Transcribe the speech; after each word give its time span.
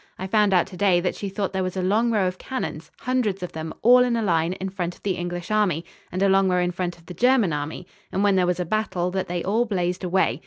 I 0.17 0.25
found 0.25 0.51
out 0.51 0.65
to 0.65 0.75
day 0.75 0.99
that 0.99 1.13
she 1.13 1.29
thought 1.29 1.53
there 1.53 1.61
was 1.61 1.77
a 1.77 1.81
long 1.83 2.09
row 2.09 2.25
of 2.25 2.39
cannons, 2.39 2.89
hundreds 3.01 3.43
of 3.43 3.51
them, 3.51 3.71
all 3.83 3.99
in 3.99 4.15
a 4.15 4.23
line, 4.23 4.53
in 4.53 4.69
front 4.69 4.95
of 4.95 5.03
the 5.03 5.11
English 5.11 5.51
Army, 5.51 5.85
and 6.11 6.23
a 6.23 6.27
long 6.27 6.49
row 6.49 6.57
in 6.57 6.71
front 6.71 6.97
of 6.97 7.05
the 7.05 7.13
German 7.13 7.53
Army, 7.53 7.85
and, 8.11 8.23
when 8.23 8.35
there 8.35 8.47
was 8.47 8.59
a 8.59 8.65
battle, 8.65 9.11
that 9.11 9.27
they 9.27 9.43
all 9.43 9.65
blazed 9.65 10.03
away. 10.03 10.39